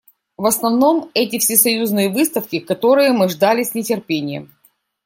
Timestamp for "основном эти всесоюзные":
0.47-2.09